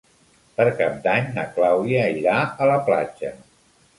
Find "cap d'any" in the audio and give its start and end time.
0.79-1.27